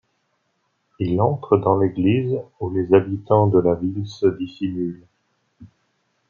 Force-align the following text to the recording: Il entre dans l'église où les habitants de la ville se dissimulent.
Il 0.97 1.21
entre 1.21 1.57
dans 1.57 1.77
l'église 1.77 2.39
où 2.59 2.71
les 2.71 2.91
habitants 2.95 3.45
de 3.45 3.59
la 3.59 3.75
ville 3.75 4.07
se 4.07 4.25
dissimulent. 4.35 5.05